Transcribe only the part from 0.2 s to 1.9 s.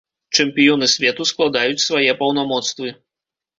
Чэмпіёны свету складаюць